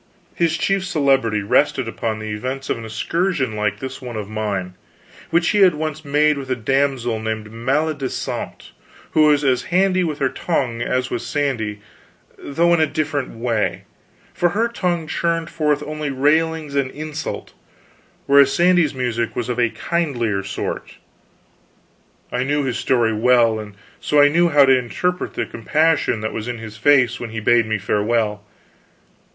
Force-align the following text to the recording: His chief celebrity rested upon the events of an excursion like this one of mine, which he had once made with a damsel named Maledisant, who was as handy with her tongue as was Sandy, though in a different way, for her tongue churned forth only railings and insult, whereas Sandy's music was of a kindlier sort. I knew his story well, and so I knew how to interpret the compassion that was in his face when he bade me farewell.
His 0.33 0.57
chief 0.57 0.83
celebrity 0.83 1.43
rested 1.43 1.87
upon 1.87 2.17
the 2.17 2.31
events 2.31 2.71
of 2.71 2.77
an 2.79 2.85
excursion 2.85 3.55
like 3.55 3.77
this 3.77 4.01
one 4.01 4.15
of 4.15 4.27
mine, 4.27 4.73
which 5.29 5.49
he 5.49 5.59
had 5.59 5.75
once 5.75 6.03
made 6.03 6.39
with 6.39 6.49
a 6.49 6.55
damsel 6.55 7.19
named 7.19 7.51
Maledisant, 7.51 8.71
who 9.11 9.21
was 9.27 9.43
as 9.43 9.65
handy 9.65 10.03
with 10.03 10.17
her 10.17 10.27
tongue 10.29 10.81
as 10.81 11.11
was 11.11 11.23
Sandy, 11.23 11.81
though 12.39 12.73
in 12.73 12.81
a 12.81 12.87
different 12.87 13.29
way, 13.35 13.83
for 14.33 14.49
her 14.49 14.67
tongue 14.67 15.05
churned 15.05 15.51
forth 15.51 15.83
only 15.83 16.09
railings 16.09 16.73
and 16.73 16.89
insult, 16.89 17.53
whereas 18.25 18.51
Sandy's 18.51 18.95
music 18.95 19.35
was 19.35 19.49
of 19.49 19.59
a 19.59 19.69
kindlier 19.69 20.41
sort. 20.41 20.95
I 22.31 22.41
knew 22.43 22.63
his 22.63 22.79
story 22.79 23.13
well, 23.13 23.59
and 23.59 23.75
so 23.99 24.19
I 24.19 24.29
knew 24.29 24.49
how 24.49 24.65
to 24.65 24.75
interpret 24.75 25.35
the 25.35 25.45
compassion 25.45 26.21
that 26.21 26.33
was 26.33 26.47
in 26.47 26.57
his 26.57 26.75
face 26.75 27.19
when 27.19 27.29
he 27.29 27.39
bade 27.39 27.67
me 27.67 27.77
farewell. 27.77 28.43